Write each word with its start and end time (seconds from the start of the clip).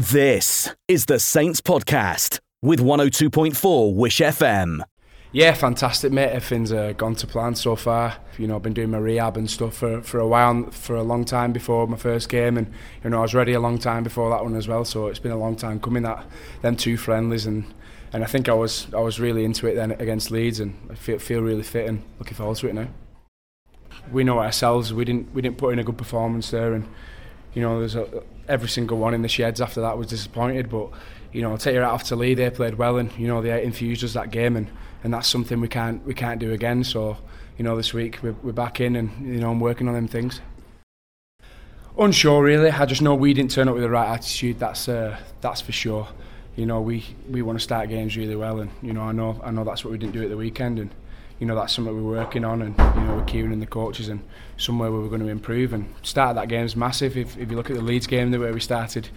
This 0.00 0.74
is 0.88 1.04
the 1.04 1.18
Saints 1.18 1.60
Podcast 1.60 2.38
with 2.62 2.80
102.4 2.80 3.94
Wish 3.94 4.20
FM. 4.20 4.80
Yeah, 5.30 5.52
fantastic, 5.52 6.10
mate. 6.10 6.30
Everything's 6.30 6.72
uh, 6.72 6.94
gone 6.96 7.14
to 7.16 7.26
plan 7.26 7.54
so 7.54 7.76
far. 7.76 8.16
You 8.38 8.46
know, 8.46 8.56
I've 8.56 8.62
been 8.62 8.72
doing 8.72 8.90
my 8.92 8.96
rehab 8.96 9.36
and 9.36 9.50
stuff 9.50 9.74
for, 9.74 10.00
for 10.00 10.18
a 10.18 10.26
while, 10.26 10.70
for 10.70 10.96
a 10.96 11.02
long 11.02 11.26
time 11.26 11.52
before 11.52 11.86
my 11.86 11.98
first 11.98 12.30
game, 12.30 12.56
and 12.56 12.72
you 13.04 13.10
know, 13.10 13.18
I 13.18 13.20
was 13.20 13.34
ready 13.34 13.52
a 13.52 13.60
long 13.60 13.76
time 13.76 14.02
before 14.02 14.30
that 14.30 14.42
one 14.42 14.56
as 14.56 14.66
well. 14.66 14.86
So 14.86 15.08
it's 15.08 15.18
been 15.18 15.32
a 15.32 15.38
long 15.38 15.54
time 15.54 15.78
coming 15.78 16.04
that 16.04 16.24
them 16.62 16.76
two 16.76 16.96
friendlies, 16.96 17.44
and 17.44 17.66
and 18.14 18.24
I 18.24 18.26
think 18.26 18.48
I 18.48 18.54
was 18.54 18.86
I 18.94 19.00
was 19.00 19.20
really 19.20 19.44
into 19.44 19.66
it 19.66 19.74
then 19.74 19.90
against 19.90 20.30
Leeds, 20.30 20.60
and 20.60 20.78
I 20.90 20.94
feel 20.94 21.18
feel 21.18 21.42
really 21.42 21.62
fit 21.62 21.86
and 21.86 22.02
looking 22.18 22.36
forward 22.38 22.56
to 22.56 22.68
it 22.68 22.74
now. 22.74 22.88
We 24.10 24.24
know 24.24 24.38
ourselves. 24.38 24.94
We 24.94 25.04
didn't 25.04 25.34
we 25.34 25.42
didn't 25.42 25.58
put 25.58 25.74
in 25.74 25.78
a 25.78 25.84
good 25.84 25.98
performance 25.98 26.50
there, 26.50 26.72
and 26.72 26.88
you 27.54 27.62
know, 27.62 27.78
there's 27.80 27.96
a, 27.96 28.22
every 28.48 28.68
single 28.68 28.98
one 28.98 29.14
in 29.14 29.22
the 29.22 29.28
sheds 29.28 29.60
after 29.60 29.80
that 29.80 29.98
was 29.98 30.06
disappointed, 30.06 30.70
but 30.70 30.90
you 31.32 31.42
know, 31.42 31.56
take 31.56 31.74
your 31.74 31.84
hat 31.84 31.92
off 31.92 32.04
to 32.04 32.16
Leigh. 32.16 32.34
They 32.34 32.50
played 32.50 32.74
well, 32.74 32.98
and 32.98 33.12
you 33.18 33.28
know, 33.28 33.40
they 33.42 33.62
infused 33.62 34.04
us 34.04 34.12
that 34.14 34.30
game, 34.30 34.56
and, 34.56 34.68
and 35.04 35.14
that's 35.14 35.28
something 35.28 35.60
we 35.60 35.68
can't 35.68 36.04
we 36.04 36.14
can't 36.14 36.40
do 36.40 36.52
again. 36.52 36.84
So, 36.84 37.16
you 37.56 37.64
know, 37.64 37.76
this 37.76 37.94
week 37.94 38.18
we're, 38.22 38.34
we're 38.42 38.52
back 38.52 38.80
in, 38.80 38.96
and 38.96 39.10
you 39.26 39.40
know, 39.40 39.50
I'm 39.50 39.60
working 39.60 39.88
on 39.88 39.94
them 39.94 40.08
things. 40.08 40.40
Unsure, 41.98 42.42
really. 42.42 42.70
I 42.70 42.86
just 42.86 43.02
know 43.02 43.14
we 43.14 43.34
didn't 43.34 43.50
turn 43.50 43.68
up 43.68 43.74
with 43.74 43.82
the 43.82 43.90
right 43.90 44.08
attitude. 44.08 44.58
That's 44.58 44.88
uh, 44.88 45.18
that's 45.40 45.60
for 45.60 45.72
sure. 45.72 46.08
You 46.56 46.66
know, 46.66 46.80
we, 46.80 47.04
we 47.28 47.42
want 47.42 47.58
to 47.58 47.62
start 47.62 47.88
games 47.88 48.16
really 48.16 48.36
well, 48.36 48.60
and 48.60 48.70
you 48.82 48.92
know, 48.92 49.02
I 49.02 49.12
know 49.12 49.40
I 49.44 49.50
know 49.50 49.64
that's 49.64 49.84
what 49.84 49.92
we 49.92 49.98
didn't 49.98 50.14
do 50.14 50.22
at 50.22 50.30
the 50.30 50.36
weekend, 50.36 50.78
and 50.78 50.90
you 51.40 51.46
know 51.46 51.56
that's 51.56 51.74
something 51.74 51.94
we're 51.94 52.18
working 52.18 52.44
on, 52.44 52.62
and 52.62 52.78
you 52.78 53.00
know, 53.02 53.16
with 53.16 53.26
Kieran 53.26 53.52
and 53.52 53.60
the 53.60 53.66
coaches, 53.66 54.08
and 54.08 54.22
somewhere 54.56 54.92
where 54.92 55.00
we're 55.00 55.08
going 55.08 55.22
to 55.22 55.28
improve. 55.28 55.72
And 55.72 55.92
start 56.02 56.36
that 56.36 56.48
game 56.48 56.64
is 56.64 56.76
massive. 56.76 57.16
If, 57.16 57.36
if 57.36 57.50
you 57.50 57.56
look 57.56 57.70
at 57.70 57.76
the 57.76 57.82
Leeds 57.82 58.06
game, 58.06 58.30
the 58.30 58.38
way 58.38 58.52
we 58.52 58.60
started 58.60 59.08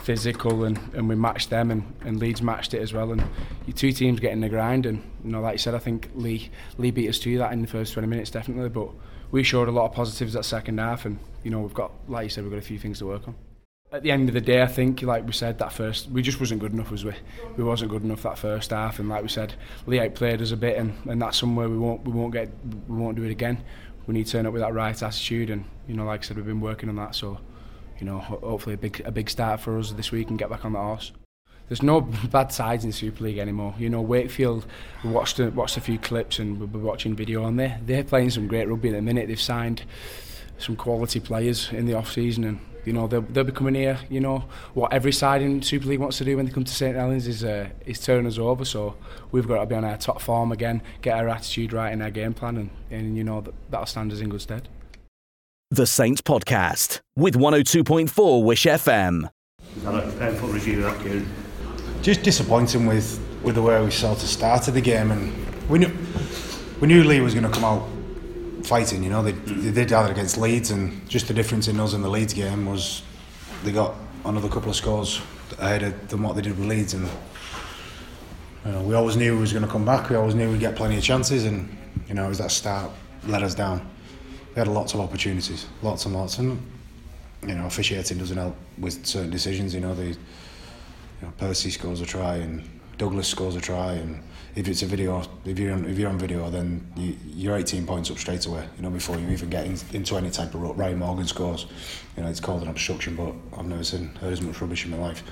physical 0.00 0.64
and, 0.64 0.78
and 0.94 1.08
we 1.08 1.14
matched 1.14 1.50
them 1.50 1.70
and, 1.70 1.94
and 2.02 2.18
Leeds 2.18 2.42
matched 2.42 2.74
it 2.74 2.80
as 2.80 2.92
well 2.92 3.12
and 3.12 3.22
your 3.66 3.76
two 3.76 3.92
teams 3.92 4.18
getting 4.18 4.40
the 4.40 4.48
grind 4.48 4.86
and 4.86 5.02
you 5.24 5.30
know 5.30 5.40
like 5.40 5.52
you 5.52 5.58
said 5.58 5.74
I 5.74 5.78
think 5.78 6.10
Leigh 6.14 6.50
Leigh 6.78 6.90
beat 6.90 7.08
us 7.08 7.18
to 7.20 7.38
that 7.38 7.52
in 7.52 7.60
the 7.60 7.68
first 7.68 7.92
20 7.92 8.08
minutes 8.08 8.30
definitely 8.30 8.70
but 8.70 8.88
we 9.30 9.42
showed 9.42 9.68
a 9.68 9.70
lot 9.70 9.84
of 9.86 9.92
positives 9.92 10.32
that 10.32 10.44
second 10.44 10.78
half 10.78 11.04
and 11.04 11.18
you 11.44 11.50
know 11.50 11.60
we've 11.60 11.74
got 11.74 11.92
like 12.08 12.24
you 12.24 12.30
said 12.30 12.44
we've 12.44 12.52
got 12.52 12.58
a 12.58 12.62
few 12.62 12.78
things 12.78 12.98
to 13.00 13.06
work 13.06 13.28
on 13.28 13.34
at 13.92 14.02
the 14.02 14.10
end 14.10 14.28
of 14.28 14.34
the 14.34 14.40
day 14.40 14.62
I 14.62 14.66
think 14.66 15.02
like 15.02 15.26
we 15.26 15.32
said 15.32 15.58
that 15.58 15.72
first 15.72 16.08
we 16.10 16.22
just 16.22 16.38
wasn't 16.38 16.60
good 16.60 16.72
enough 16.72 16.90
was 16.90 17.04
we 17.04 17.12
we 17.56 17.64
wasn't 17.64 17.90
good 17.90 18.04
enough 18.04 18.22
that 18.22 18.38
first 18.38 18.70
half 18.70 18.98
and 18.98 19.08
like 19.08 19.22
we 19.22 19.28
said 19.28 19.54
Leigh 19.86 20.00
outplayed 20.00 20.40
us 20.40 20.52
a 20.52 20.56
bit 20.56 20.76
and, 20.76 20.94
and 21.08 21.20
that's 21.20 21.38
somewhere 21.38 21.68
we 21.68 21.78
won't 21.78 22.04
we 22.04 22.12
won't 22.12 22.32
get 22.32 22.50
we 22.88 22.96
won't 22.96 23.16
do 23.16 23.24
it 23.24 23.30
again 23.30 23.62
we 24.06 24.14
need 24.14 24.26
to 24.26 24.32
turn 24.32 24.46
up 24.46 24.52
with 24.52 24.62
that 24.62 24.74
right 24.74 25.02
attitude 25.02 25.50
and 25.50 25.64
you 25.88 25.94
know 25.94 26.04
like 26.04 26.20
I 26.20 26.22
said 26.22 26.36
we've 26.36 26.46
been 26.46 26.60
working 26.60 26.88
on 26.88 26.96
that 26.96 27.14
so 27.14 27.38
you 28.00 28.06
know, 28.06 28.18
hopefully 28.18 28.74
a 28.74 28.78
big 28.78 29.02
a 29.04 29.12
big 29.12 29.28
start 29.30 29.60
for 29.60 29.78
us 29.78 29.92
this 29.92 30.10
week 30.10 30.30
and 30.30 30.38
get 30.38 30.48
back 30.48 30.64
on 30.64 30.72
the 30.72 30.78
horse. 30.78 31.12
There's 31.68 31.82
no 31.82 32.00
bad 32.30 32.52
sides 32.52 32.84
in 32.84 32.92
Super 32.92 33.24
League 33.24 33.38
anymore. 33.38 33.74
You 33.78 33.90
know, 33.90 34.00
Wakefield, 34.00 34.66
we 35.04 35.10
watched 35.10 35.38
a, 35.38 35.50
watched 35.50 35.76
a 35.76 35.80
few 35.80 35.98
clips 35.98 36.38
and 36.38 36.58
we'll 36.58 36.66
be 36.66 36.78
watching 36.78 37.14
video 37.14 37.44
on 37.44 37.56
there. 37.56 37.78
They're 37.84 38.02
playing 38.02 38.30
some 38.30 38.48
great 38.48 38.68
rugby 38.68 38.88
at 38.88 38.94
the 38.94 39.02
minute. 39.02 39.28
They've 39.28 39.40
signed 39.40 39.82
some 40.58 40.76
quality 40.76 41.20
players 41.20 41.70
in 41.72 41.86
the 41.86 41.94
off 41.94 42.10
season 42.10 42.44
and 42.44 42.60
you 42.84 42.92
know 42.92 43.06
they'll, 43.06 43.22
they'll 43.22 43.44
be 43.44 43.52
coming 43.52 43.74
here 43.74 43.98
you 44.08 44.20
know 44.20 44.44
what 44.74 44.92
every 44.92 45.12
side 45.12 45.42
in 45.42 45.62
Super 45.62 45.86
League 45.88 46.00
wants 46.00 46.18
to 46.18 46.24
do 46.24 46.36
when 46.36 46.46
they 46.46 46.52
come 46.52 46.64
to 46.64 46.72
St 46.72 46.96
Helens 46.96 47.26
is 47.26 47.44
uh, 47.44 47.68
is 47.86 48.00
turn 48.00 48.26
us 48.26 48.38
over 48.38 48.64
so 48.64 48.96
we've 49.32 49.46
got 49.46 49.60
to 49.60 49.66
be 49.66 49.74
on 49.74 49.84
our 49.84 49.96
top 49.96 50.20
form 50.20 50.52
again 50.52 50.82
get 51.02 51.18
our 51.18 51.28
attitude 51.28 51.72
right 51.72 51.92
in 51.92 52.02
our 52.02 52.10
game 52.10 52.34
plan 52.34 52.56
and, 52.56 52.70
and 52.90 53.16
you 53.16 53.24
know 53.24 53.40
that, 53.40 53.54
that'll 53.70 53.86
stand 53.86 54.12
us 54.12 54.20
in 54.20 54.28
good 54.28 54.40
stead 54.40 54.68
the 55.72 55.86
Saints 55.86 56.20
Podcast 56.20 57.00
with 57.14 57.36
102.4 57.36 58.42
Wish 58.44 58.64
FM. 58.64 59.30
Had 59.84 59.94
a 59.94 60.10
painful 60.18 60.48
review 60.48 60.82
that 60.82 61.00
game. 61.04 61.28
Just 62.02 62.24
disappointing 62.24 62.86
with, 62.86 63.20
with 63.44 63.54
the 63.54 63.62
way 63.62 63.80
we 63.80 63.92
sort 63.92 64.20
of 64.20 64.28
started 64.28 64.72
the 64.72 64.80
game, 64.80 65.12
and 65.12 65.32
we 65.68 65.78
knew 65.78 65.96
we 66.80 66.88
knew 66.88 67.04
Leigh 67.04 67.20
was 67.20 67.34
going 67.34 67.44
to 67.44 67.52
come 67.52 67.64
out 67.64 67.88
fighting. 68.70 69.02
You 69.02 69.10
know, 69.10 69.22
they, 69.22 69.32
they 69.32 69.72
did 69.72 69.88
that 69.90 70.10
against 70.10 70.38
Leeds, 70.38 70.70
and 70.70 71.08
just 71.08 71.28
the 71.28 71.34
difference 71.34 71.68
in 71.68 71.78
us 71.78 71.92
in 71.92 72.02
the 72.02 72.08
Leeds 72.08 72.32
game 72.32 72.66
was 72.66 73.02
they 73.64 73.72
got 73.72 73.94
another 74.24 74.48
couple 74.48 74.70
of 74.70 74.76
scores 74.76 75.20
ahead 75.58 75.82
of 75.82 76.08
than 76.08 76.22
what 76.22 76.36
they 76.36 76.42
did 76.42 76.56
with 76.58 76.68
Leeds, 76.68 76.94
and 76.94 77.08
you 78.64 78.72
know, 78.72 78.82
we 78.82 78.94
always 78.94 79.16
knew 79.16 79.34
we 79.34 79.40
was 79.40 79.52
going 79.52 79.66
to 79.66 79.70
come 79.70 79.84
back. 79.84 80.08
We 80.08 80.16
always 80.16 80.34
knew 80.34 80.50
we'd 80.50 80.60
get 80.60 80.76
plenty 80.76 80.96
of 80.96 81.02
chances, 81.02 81.44
and 81.44 81.68
you 82.08 82.14
know, 82.14 82.24
it 82.26 82.28
was 82.28 82.38
that 82.38 82.50
start 82.50 82.90
let 83.26 83.42
us 83.42 83.54
down 83.54 83.86
we 84.54 84.58
had 84.58 84.68
lots 84.68 84.94
of 84.94 85.00
opportunities, 85.00 85.66
lots 85.82 86.06
and 86.06 86.14
lots, 86.14 86.38
and 86.38 86.60
you 87.46 87.54
know 87.54 87.66
officiating 87.66 88.18
doesn't 88.18 88.36
help 88.36 88.56
with 88.78 89.06
certain 89.06 89.30
decisions. 89.30 89.74
You 89.74 89.80
know, 89.80 89.94
the 89.94 90.06
you 90.06 90.16
know, 91.22 91.32
Percy 91.38 91.70
scores 91.70 92.00
a 92.00 92.06
try 92.06 92.36
and 92.36 92.62
Douglas 93.00 93.28
scores 93.28 93.56
a 93.56 93.62
try, 93.62 93.94
and 93.94 94.22
if 94.54 94.68
it's 94.68 94.82
a 94.82 94.86
video, 94.86 95.22
if 95.46 95.58
you're 95.58 95.72
on, 95.72 95.86
if 95.86 95.98
you're 95.98 96.10
on 96.10 96.18
video, 96.18 96.50
then 96.50 96.86
you, 96.96 97.16
you're 97.34 97.56
18 97.56 97.86
points 97.86 98.10
up 98.10 98.18
straight 98.18 98.44
away. 98.44 98.68
You 98.76 98.82
know, 98.82 98.90
before 98.90 99.16
you 99.16 99.26
even 99.30 99.48
get 99.48 99.64
in, 99.64 99.78
into 99.94 100.16
any 100.16 100.30
type 100.30 100.54
of 100.54 100.60
rut. 100.60 100.76
Ryan 100.76 100.98
Morgan 100.98 101.26
scores. 101.26 101.64
You 102.14 102.22
know, 102.22 102.28
it's 102.28 102.40
called 102.40 102.60
an 102.60 102.68
obstruction, 102.68 103.16
but 103.16 103.32
I've 103.58 103.64
never 103.64 103.84
seen 103.84 104.08
heard 104.16 104.34
as 104.34 104.42
much 104.42 104.60
rubbish 104.60 104.84
in 104.84 104.90
my 104.90 104.98
life. 104.98 105.22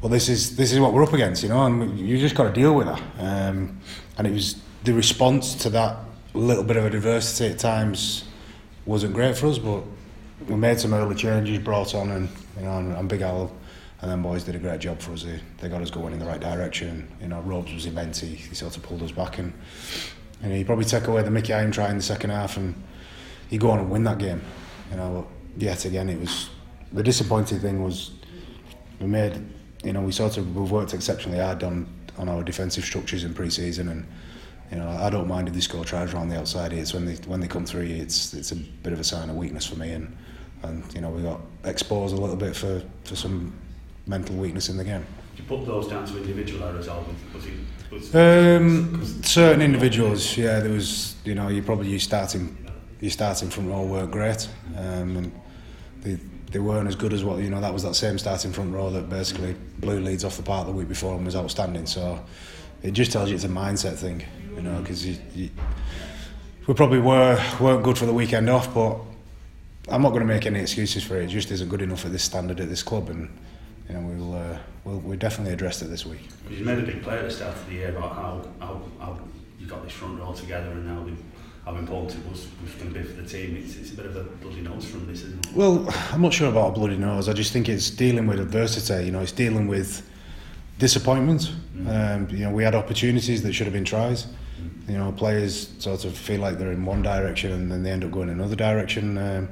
But 0.00 0.08
this 0.08 0.28
is 0.28 0.54
this 0.54 0.72
is 0.72 0.78
what 0.78 0.92
we're 0.92 1.02
up 1.02 1.12
against, 1.12 1.42
you 1.42 1.48
know, 1.48 1.66
and 1.66 1.98
you 1.98 2.16
just 2.16 2.36
got 2.36 2.44
to 2.44 2.52
deal 2.52 2.74
with 2.74 2.86
that. 2.86 3.02
Um, 3.18 3.80
and 4.16 4.28
it 4.28 4.32
was 4.32 4.60
the 4.84 4.92
response 4.92 5.56
to 5.56 5.70
that 5.70 5.96
little 6.32 6.62
bit 6.62 6.76
of 6.76 6.84
adversity 6.84 7.52
at 7.52 7.58
times 7.58 8.22
wasn't 8.86 9.14
great 9.14 9.36
for 9.36 9.48
us, 9.48 9.58
but 9.58 9.82
we 10.46 10.54
made 10.54 10.78
some 10.78 10.94
early 10.94 11.16
changes, 11.16 11.58
brought 11.58 11.92
on 11.96 12.12
and 12.12 12.28
you 12.56 12.62
know 12.62 12.78
and, 12.78 12.94
and 12.94 13.08
Big 13.08 13.22
Al 13.22 13.50
and 14.00 14.10
then 14.10 14.22
boys 14.22 14.44
did 14.44 14.54
a 14.54 14.58
great 14.58 14.80
job 14.80 15.00
for 15.00 15.12
us. 15.12 15.26
They, 15.58 15.68
got 15.68 15.82
us 15.82 15.90
going 15.90 16.12
in 16.12 16.18
the 16.18 16.26
right 16.26 16.40
direction. 16.40 17.08
You 17.20 17.28
know, 17.28 17.40
Robes 17.40 17.72
was 17.72 17.86
immense. 17.86 18.20
He, 18.20 18.34
he 18.34 18.54
sort 18.54 18.76
of 18.76 18.82
pulled 18.82 19.02
us 19.02 19.10
back 19.10 19.38
and 19.38 19.52
you 20.42 20.48
know, 20.48 20.54
you 20.54 20.64
probably 20.64 20.84
take 20.84 21.08
away 21.08 21.22
the 21.22 21.30
Mickey 21.30 21.52
Higham 21.52 21.72
try 21.72 21.90
in 21.90 21.96
the 21.96 22.02
second 22.02 22.30
half 22.30 22.56
and 22.56 22.80
you 23.50 23.58
go 23.58 23.70
on 23.70 23.80
and 23.80 23.90
win 23.90 24.04
that 24.04 24.18
game. 24.18 24.40
You 24.90 24.96
know, 24.96 25.26
yet 25.56 25.84
again 25.84 26.08
it 26.08 26.20
was 26.20 26.50
the 26.92 27.02
disappointing 27.02 27.58
thing 27.58 27.82
was 27.82 28.12
we 29.00 29.06
made 29.06 29.44
you 29.82 29.92
know 29.92 30.00
we 30.00 30.12
sort 30.12 30.36
of 30.36 30.56
we've 30.56 30.70
worked 30.70 30.94
exceptionally 30.94 31.38
hard 31.38 31.62
on 31.64 31.86
on 32.16 32.28
our 32.28 32.42
defensive 32.42 32.84
structures 32.84 33.24
in 33.24 33.34
pre-season 33.34 33.88
and 33.88 34.06
you 34.70 34.76
know, 34.76 34.88
I 34.88 35.08
don't 35.08 35.28
mind 35.28 35.48
if 35.48 35.54
they 35.54 35.60
score 35.60 35.84
tries 35.84 36.12
around 36.12 36.28
the 36.28 36.38
outside. 36.38 36.72
It's 36.72 36.92
when 36.92 37.06
they 37.06 37.14
when 37.26 37.40
they 37.40 37.48
come 37.48 37.64
through, 37.64 37.84
it's 37.84 38.34
it's 38.34 38.52
a 38.52 38.56
bit 38.56 38.92
of 38.92 39.00
a 39.00 39.04
sign 39.04 39.30
of 39.30 39.36
weakness 39.36 39.64
for 39.64 39.76
me, 39.76 39.92
and 39.92 40.14
and 40.62 40.94
you 40.94 41.00
know 41.00 41.10
we 41.10 41.22
got 41.22 41.40
exposed 41.64 42.14
a 42.14 42.20
little 42.20 42.36
bit 42.36 42.54
for, 42.54 42.82
for 43.04 43.16
some 43.16 43.54
mental 44.08 44.36
weakness 44.36 44.68
in 44.68 44.76
the 44.76 44.84
game. 44.84 45.06
Did 45.36 45.42
you 45.42 45.56
put 45.56 45.66
those 45.66 45.88
down 45.88 46.06
to 46.06 46.16
individual 46.16 46.64
errors, 46.64 46.88
Alvin? 46.88 47.14
Was 47.34 47.46
it, 47.46 47.52
was, 47.90 48.14
um, 48.14 49.22
certain 49.22 49.62
individuals, 49.62 50.36
yeah. 50.36 50.60
There 50.60 50.72
was, 50.72 51.14
you 51.24 51.34
know, 51.34 51.48
you 51.48 51.62
probably 51.62 51.88
you 51.88 51.98
starting 51.98 52.56
you 53.00 53.10
starting 53.10 53.50
front 53.50 53.68
row 53.68 53.84
weren't 53.84 54.10
great, 54.10 54.48
um, 54.76 55.16
and 55.16 55.32
they 56.00 56.18
they 56.50 56.58
weren't 56.58 56.88
as 56.88 56.96
good 56.96 57.12
as 57.12 57.22
what 57.22 57.38
you 57.38 57.50
know. 57.50 57.60
That 57.60 57.72
was 57.72 57.82
that 57.84 57.94
same 57.94 58.18
starting 58.18 58.52
front 58.52 58.74
row 58.74 58.90
that 58.90 59.08
basically 59.08 59.54
blew 59.78 60.00
Leeds 60.00 60.24
off 60.24 60.36
the 60.36 60.42
park 60.42 60.66
the 60.66 60.72
week 60.72 60.88
before 60.88 61.14
and 61.14 61.24
was 61.24 61.36
outstanding. 61.36 61.86
So 61.86 62.24
it 62.82 62.92
just 62.92 63.12
tells 63.12 63.28
you 63.28 63.34
it's 63.34 63.44
a 63.44 63.48
mindset 63.48 63.94
thing 63.94 64.24
you 64.58 64.64
know, 64.64 64.80
because 64.80 65.06
we 65.06 66.74
probably 66.74 66.98
were 66.98 67.40
weren't 67.60 67.84
good 67.84 67.96
for 67.96 68.06
the 68.06 68.12
weekend 68.12 68.50
off, 68.50 68.74
but 68.74 68.98
I'm 69.88 70.02
not 70.02 70.10
going 70.10 70.20
to 70.20 70.26
make 70.26 70.46
any 70.46 70.58
excuses 70.58 71.04
for 71.04 71.16
it. 71.16 71.24
It 71.24 71.28
just 71.28 71.52
isn't 71.52 71.68
good 71.68 71.80
enough 71.80 72.04
at 72.04 72.10
this 72.10 72.24
standard 72.24 72.58
at 72.58 72.68
this 72.68 72.82
club, 72.82 73.08
and 73.08 73.30
you 73.88 73.94
know 73.94 74.00
we'll 74.00 74.34
uh, 74.34 74.58
we'll, 74.84 74.98
we'll 74.98 75.18
definitely 75.18 75.52
address 75.52 75.82
it 75.82 75.86
this 75.86 76.04
week. 76.04 76.20
You 76.50 76.64
made 76.64 76.78
a 76.78 76.82
big 76.82 77.02
play 77.02 77.18
at 77.18 77.24
the 77.24 77.30
start 77.30 77.54
of 77.54 77.66
the 77.66 77.74
year 77.74 77.90
about 77.90 78.14
how 78.14 78.44
how, 78.60 78.82
how 79.00 79.18
you 79.58 79.66
got 79.66 79.82
this 79.82 79.92
front 79.92 80.20
row 80.20 80.32
together, 80.32 80.70
and 80.70 80.88
how 80.88 81.06
how 81.64 81.78
important 81.78 82.18
it 82.18 82.30
was, 82.30 82.46
was 82.62 82.72
going 82.74 82.92
to 82.94 82.98
be 82.98 83.04
for 83.04 83.20
the 83.20 83.28
team. 83.28 83.56
It's, 83.56 83.76
it's 83.76 83.92
a 83.92 83.94
bit 83.94 84.06
of 84.06 84.16
a 84.16 84.24
bloody 84.24 84.62
nose 84.62 84.86
from 84.86 85.06
this, 85.06 85.22
isn't 85.22 85.46
it? 85.46 85.52
Well, 85.54 85.86
I'm 86.12 86.22
not 86.22 86.32
sure 86.32 86.48
about 86.48 86.68
a 86.68 86.72
bloody 86.72 86.96
nose. 86.96 87.28
I 87.28 87.34
just 87.34 87.52
think 87.52 87.68
it's 87.68 87.90
dealing 87.90 88.26
with 88.26 88.40
adversity. 88.40 89.04
You 89.04 89.12
know, 89.12 89.20
it's 89.20 89.32
dealing 89.32 89.68
with 89.68 90.08
disappointment. 90.78 91.52
Mm. 91.76 92.14
Um, 92.14 92.30
you 92.30 92.44
know, 92.44 92.50
we 92.52 92.64
had 92.64 92.74
opportunities 92.74 93.42
that 93.42 93.52
should 93.52 93.66
have 93.66 93.74
been 93.74 93.84
tries. 93.84 94.26
You 94.88 94.96
know, 94.96 95.12
players 95.12 95.70
sort 95.78 96.06
of 96.06 96.16
feel 96.16 96.40
like 96.40 96.56
they're 96.56 96.72
in 96.72 96.86
one 96.86 97.02
direction 97.02 97.52
and 97.52 97.70
then 97.70 97.82
they 97.82 97.90
end 97.90 98.02
up 98.02 98.10
going 98.10 98.30
another 98.30 98.56
direction. 98.56 99.18
Um, 99.18 99.48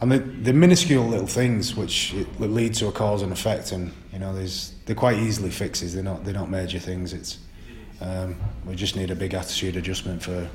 and 0.00 0.10
the, 0.10 0.18
the 0.18 0.52
minuscule 0.52 1.06
little 1.06 1.26
things 1.26 1.76
which 1.76 2.14
lead 2.38 2.74
to 2.74 2.88
a 2.88 2.92
cause 2.92 3.22
and 3.22 3.32
effect, 3.32 3.72
and 3.72 3.92
you 4.12 4.18
know, 4.18 4.34
there's 4.34 4.74
they're 4.86 4.96
quite 4.96 5.18
easily 5.18 5.50
fixes. 5.50 5.94
They're 5.94 6.02
not 6.02 6.24
they're 6.24 6.34
not 6.34 6.50
major 6.50 6.78
things. 6.78 7.12
It's 7.12 7.38
um, 8.00 8.36
we 8.66 8.74
just 8.74 8.96
need 8.96 9.10
a 9.10 9.14
big 9.14 9.34
attitude 9.34 9.76
adjustment 9.76 10.22
for 10.22 10.48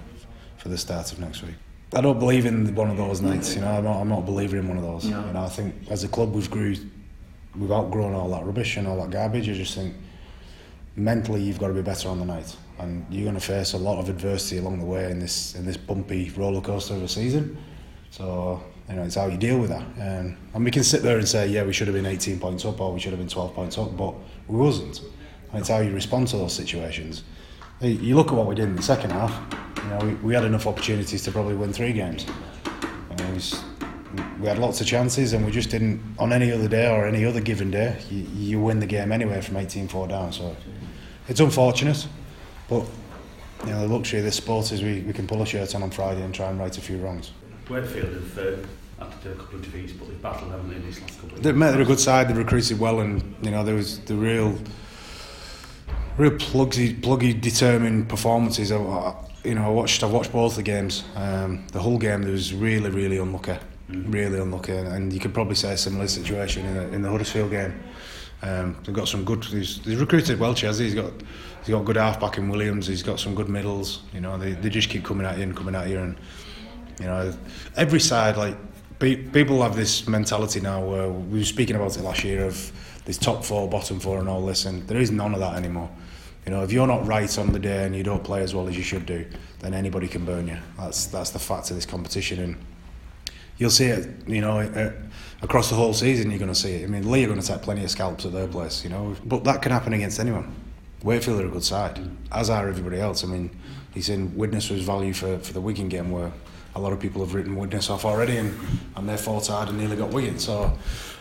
for 0.57 0.69
the 0.69 0.77
start 0.77 1.11
of 1.11 1.19
next 1.19 1.41
week. 1.41 1.55
I 1.95 2.01
don't 2.01 2.19
believe 2.19 2.45
in 2.45 2.75
one 2.75 2.91
of 2.91 2.97
those 2.97 3.21
nights. 3.21 3.55
You 3.55 3.61
know, 3.61 3.71
I'm 3.71 3.83
not, 3.83 3.99
I'm 3.99 4.09
not 4.09 4.19
a 4.19 4.23
believer 4.23 4.57
in 4.57 4.67
one 4.67 4.77
of 4.77 4.83
those. 4.83 5.07
Yeah. 5.07 5.25
You 5.25 5.33
know, 5.33 5.43
I 5.43 5.49
think 5.49 5.73
as 5.89 6.03
a 6.03 6.07
club 6.07 6.33
we've 6.35 6.51
grew, 6.51 6.75
we've 7.57 7.71
outgrown 7.71 8.13
all 8.13 8.29
that 8.29 8.45
rubbish 8.45 8.77
and 8.77 8.87
all 8.87 8.97
that 9.01 9.09
garbage. 9.09 9.49
I 9.49 9.53
just 9.53 9.73
think 9.73 9.95
mentally 10.95 11.41
you've 11.41 11.59
got 11.59 11.69
to 11.69 11.73
be 11.73 11.81
better 11.81 12.09
on 12.09 12.19
the 12.19 12.25
night, 12.25 12.55
and 12.77 13.05
you're 13.09 13.23
going 13.23 13.35
to 13.35 13.41
face 13.41 13.73
a 13.73 13.77
lot 13.77 13.99
of 13.99 14.09
adversity 14.09 14.59
along 14.59 14.79
the 14.79 14.85
way 14.85 15.09
in 15.09 15.19
this 15.19 15.55
in 15.55 15.65
this 15.65 15.77
bumpy 15.77 16.29
roller 16.37 16.61
coaster 16.61 16.93
of 16.93 17.03
a 17.03 17.07
season. 17.07 17.57
So 18.11 18.61
You 18.89 18.95
know, 18.95 19.03
it's 19.03 19.15
how 19.15 19.27
you 19.27 19.37
deal 19.37 19.59
with 19.59 19.69
that. 19.69 19.83
Um, 19.83 20.35
and 20.53 20.65
we 20.65 20.71
can 20.71 20.83
sit 20.83 21.03
there 21.03 21.17
and 21.19 21.27
say, 21.27 21.47
yeah, 21.47 21.63
we 21.63 21.73
should 21.73 21.87
have 21.87 21.95
been 21.95 22.07
18 22.07 22.39
points 22.39 22.65
up 22.65 22.81
or 22.81 22.91
we 22.91 22.99
should 22.99 23.11
have 23.11 23.19
been 23.19 23.29
12 23.29 23.53
points 23.53 23.77
up, 23.77 23.95
but 23.95 24.15
we 24.47 24.57
wasn't. 24.57 25.01
And 25.51 25.59
it's 25.59 25.69
how 25.69 25.79
you 25.79 25.93
respond 25.93 26.27
to 26.29 26.37
those 26.37 26.53
situations. 26.53 27.23
You 27.81 28.15
look 28.15 28.27
at 28.27 28.33
what 28.33 28.47
we 28.47 28.55
did 28.55 28.65
in 28.65 28.75
the 28.75 28.81
second 28.81 29.11
half. 29.11 29.31
You 29.83 29.89
know, 29.89 29.97
we, 29.99 30.13
we 30.15 30.33
had 30.33 30.43
enough 30.43 30.65
opportunities 30.65 31.23
to 31.23 31.31
probably 31.31 31.55
win 31.55 31.71
three 31.71 31.93
games. 31.93 32.25
And 33.11 33.33
was, 33.33 33.63
we 34.39 34.47
had 34.47 34.57
lots 34.57 34.81
of 34.81 34.87
chances, 34.87 35.33
and 35.33 35.45
we 35.45 35.51
just 35.51 35.69
didn't. 35.69 36.01
On 36.17 36.33
any 36.33 36.51
other 36.51 36.67
day 36.67 36.89
or 36.89 37.07
any 37.07 37.23
other 37.25 37.39
given 37.39 37.71
day, 37.71 37.97
you, 38.09 38.27
you 38.35 38.59
win 38.59 38.79
the 38.79 38.85
game 38.85 39.11
anyway 39.11 39.39
from 39.39 39.55
18-4 39.55 40.09
down. 40.09 40.33
So 40.33 40.55
it's 41.29 41.39
unfortunate, 41.39 42.05
but 42.67 42.85
you 43.65 43.71
know 43.71 43.87
the 43.87 43.93
luxury 43.93 44.19
of 44.19 44.25
this 44.25 44.35
sport 44.35 44.71
is 44.71 44.81
we, 44.81 45.01
we 45.01 45.13
can 45.13 45.27
pull 45.27 45.41
a 45.41 45.45
shirt 45.45 45.73
on 45.75 45.83
on 45.83 45.91
Friday 45.91 46.21
and 46.21 46.33
try 46.33 46.49
and 46.49 46.59
right 46.59 46.75
a 46.77 46.81
few 46.81 46.97
wrongs. 46.97 47.31
Wakefield 47.69 48.13
have 48.13 48.37
uh, 48.37 49.03
had 49.05 49.21
to 49.21 49.27
do 49.27 49.31
a 49.31 49.35
couple 49.35 49.55
of 49.55 49.61
defeats, 49.63 49.93
but 49.93 50.07
they've 50.07 50.21
battled, 50.21 50.51
haven't 50.51 50.69
they, 50.69 50.75
in 50.77 50.85
this 50.85 50.99
last 51.01 51.19
couple 51.19 51.37
of 51.37 51.43
They've 51.43 51.55
met, 51.55 51.71
they're 51.71 51.81
a 51.81 51.85
good 51.85 51.99
side, 51.99 52.27
they've 52.27 52.37
recruited 52.37 52.79
well, 52.79 52.99
and 52.99 53.35
you 53.41 53.51
know 53.51 53.63
there 53.63 53.75
was 53.75 53.99
the 54.01 54.15
real, 54.15 54.57
real 56.17 56.31
pluggy, 56.31 56.99
pluggy, 56.99 57.39
determined 57.39 58.09
performances. 58.09 58.71
I, 58.71 59.15
you 59.43 59.55
know, 59.55 59.65
I 59.65 59.69
watched, 59.69 60.03
I've 60.03 60.11
watched 60.11 60.31
both 60.31 60.55
the 60.55 60.63
games. 60.63 61.03
Um, 61.15 61.65
the 61.71 61.79
whole 61.79 61.97
game, 61.97 62.23
there 62.23 62.31
was 62.31 62.53
really, 62.53 62.89
really 62.89 63.17
unlucky, 63.17 63.57
mm. 63.89 64.13
really 64.13 64.39
unlucky, 64.39 64.75
and 64.75 65.13
you 65.13 65.19
could 65.19 65.33
probably 65.33 65.55
say 65.55 65.73
a 65.73 65.77
similar 65.77 66.07
situation 66.07 66.65
in 66.65 66.75
the, 66.75 66.93
in 66.93 67.01
the 67.01 67.09
Huddersfield 67.09 67.51
game. 67.51 67.79
Um, 68.41 68.77
they've 68.85 68.95
got 68.95 69.07
some 69.07 69.25
good. 69.25 69.43
He's, 69.45 69.83
he's 69.83 69.97
recruited 69.97 70.39
well, 70.39 70.53
Chester. 70.53 70.83
He's 70.83 70.95
got 70.95 71.11
he's 71.59 71.69
got 71.69 71.83
good 71.83 71.97
halfback 71.97 72.37
in 72.37 72.47
Williams. 72.47 72.87
He's 72.87 73.03
got 73.03 73.19
some 73.19 73.35
good 73.35 73.49
middles. 73.49 74.01
You 74.13 74.21
know, 74.21 74.37
they, 74.37 74.53
they 74.53 74.69
just 74.69 74.89
keep 74.89 75.03
coming 75.03 75.27
at 75.27 75.37
you 75.37 75.43
and 75.43 75.55
coming 75.55 75.75
at 75.75 75.89
you, 75.89 75.99
and 75.99 76.15
you 76.99 77.05
know, 77.05 77.33
every 77.75 77.99
side 77.99 78.37
like 78.37 78.57
people 78.99 79.61
have 79.63 79.75
this 79.75 80.07
mentality 80.07 80.59
now 80.59 80.83
where 80.83 81.09
we 81.09 81.39
were 81.39 81.45
speaking 81.45 81.75
about 81.75 81.95
it 81.95 82.01
last 82.03 82.23
year 82.23 82.45
of 82.45 82.71
this 83.05 83.17
top 83.17 83.43
four, 83.43 83.67
bottom 83.67 83.99
four, 83.99 84.19
and 84.19 84.27
all 84.27 84.45
this, 84.45 84.65
and 84.65 84.87
there 84.87 84.99
is 84.99 85.09
none 85.09 85.33
of 85.33 85.39
that 85.39 85.55
anymore. 85.55 85.89
You 86.45 86.51
know, 86.51 86.63
if 86.63 86.71
you're 86.71 86.87
not 86.87 87.05
right 87.07 87.37
on 87.37 87.51
the 87.53 87.59
day 87.59 87.85
and 87.85 87.95
you 87.95 88.03
don't 88.03 88.23
play 88.23 88.41
as 88.41 88.53
well 88.53 88.67
as 88.67 88.75
you 88.75 88.83
should 88.83 89.05
do, 89.05 89.25
then 89.59 89.73
anybody 89.73 90.07
can 90.07 90.25
burn 90.25 90.47
you. 90.47 90.57
That's 90.77 91.07
that's 91.07 91.29
the 91.31 91.39
fact 91.39 91.69
of 91.69 91.75
this 91.75 91.85
competition, 91.85 92.39
and 92.39 92.55
you'll 93.57 93.69
see 93.69 93.85
it. 93.85 94.09
You 94.27 94.41
know, 94.41 94.59
uh, 94.59 94.91
across 95.41 95.69
the 95.69 95.75
whole 95.75 95.93
season, 95.93 96.29
you're 96.29 96.39
going 96.39 96.51
to 96.51 96.59
see 96.59 96.75
it. 96.75 96.83
I 96.83 96.87
mean, 96.87 97.09
Leigh 97.09 97.23
are 97.23 97.27
going 97.27 97.41
to 97.41 97.47
take 97.47 97.61
plenty 97.61 97.83
of 97.83 97.91
scalps 97.91 98.25
at 98.25 98.31
their 98.31 98.47
place. 98.47 98.83
You 98.83 98.89
know, 98.89 99.15
but 99.25 99.43
that 99.45 99.61
can 99.61 99.71
happen 99.71 99.93
against 99.93 100.19
anyone. 100.19 100.53
Wakefield 101.03 101.41
are 101.41 101.47
a 101.47 101.49
good 101.49 101.63
side, 101.63 101.99
as 102.31 102.49
are 102.49 102.67
everybody 102.67 102.99
else. 102.99 103.23
I 103.23 103.27
mean, 103.27 103.49
he's 103.93 104.09
in 104.09 104.35
Widnes 104.35 104.69
was 104.69 104.81
value 104.81 105.13
for 105.13 105.39
for 105.39 105.53
the 105.53 105.61
Wigan 105.61 105.89
game 105.89 106.11
where 106.11 106.31
a 106.75 106.79
lot 106.79 106.93
of 106.93 106.99
people 106.99 107.23
have 107.23 107.33
written 107.33 107.55
Widnes 107.55 107.89
off 107.89 108.05
already, 108.05 108.37
and, 108.37 108.57
and 108.95 109.09
they 109.09 109.17
fought 109.17 109.47
hard 109.47 109.69
and 109.69 109.77
nearly 109.77 109.95
got 109.95 110.11
Wigan. 110.11 110.39
So, 110.39 110.77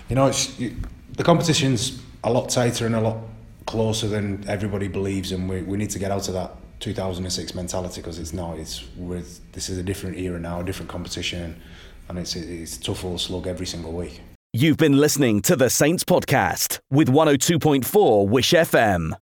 you 0.09 0.15
know, 0.15 0.27
it's, 0.27 0.55
the 0.57 1.25
competition's 1.25 2.03
a 2.25 2.33
lot 2.33 2.49
tighter 2.49 2.87
and 2.87 2.95
a 2.95 3.01
lot 3.01 3.19
closer 3.67 4.09
than 4.09 4.45
everybody 4.49 4.89
believes, 4.89 5.33
and 5.33 5.49
we, 5.49 5.63
we 5.63 5.77
need 5.77 5.91
to 5.91 5.99
get 5.99 6.11
out 6.11 6.29
of 6.29 6.35
that 6.35 6.53
2006 6.81 7.55
mentality 7.55 8.01
because 8.01 8.19
it's 8.19 8.33
not. 8.33 8.59
It's 8.59 8.85
with 8.97 9.41
this 9.53 9.69
is 9.69 9.79
a 9.79 9.83
different 9.83 10.17
era 10.17 10.39
now, 10.39 10.61
a 10.61 10.65
different 10.65 10.91
competition, 10.91 11.61
and 12.09 12.19
it's 12.19 12.37
it's 12.37 12.77
tough 12.79 13.05
old 13.05 13.21
slug 13.21 13.47
every 13.47 13.67
single 13.67 13.93
week. 13.93 14.21
You've 14.55 14.79
been 14.79 14.97
listening 14.97 15.43
to 15.43 15.57
the 15.57 15.69
Saints 15.69 16.05
podcast 16.05 16.81
with 16.91 17.09
102.4 17.09 18.29
Wish 18.29 18.53
FM. 18.53 19.19